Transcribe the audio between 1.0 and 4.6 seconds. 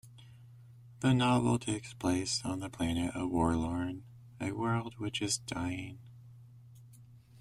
The novel takes place on the planet of Worlorn, a